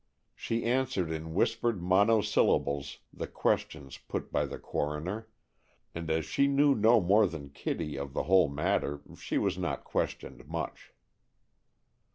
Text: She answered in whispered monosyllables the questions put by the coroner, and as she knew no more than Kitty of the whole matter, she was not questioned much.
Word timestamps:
She 0.33 0.63
answered 0.63 1.11
in 1.11 1.35
whispered 1.35 1.79
monosyllables 1.79 3.01
the 3.13 3.27
questions 3.27 3.99
put 3.99 4.31
by 4.31 4.45
the 4.45 4.57
coroner, 4.57 5.27
and 5.93 6.09
as 6.09 6.25
she 6.25 6.47
knew 6.47 6.73
no 6.73 6.99
more 6.99 7.27
than 7.27 7.49
Kitty 7.51 7.97
of 7.97 8.13
the 8.13 8.23
whole 8.23 8.49
matter, 8.49 9.01
she 9.15 9.37
was 9.37 9.59
not 9.59 9.83
questioned 9.83 10.47
much. 10.47 10.91